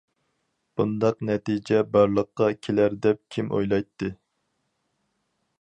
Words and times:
بۇنداق 0.79 1.19
نەتىجە 1.29 1.83
بارلىققا 1.97 2.49
كېلەر 2.69 2.97
دەپ 3.07 3.23
كىم 3.37 3.55
ئويلايتتى. 3.59 4.13